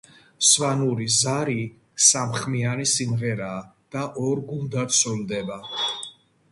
[0.51, 1.57] სვანური ზარი
[2.05, 3.61] სამხმიანი სიმღერაა
[3.97, 5.63] და ორ გუნდად სრულდება.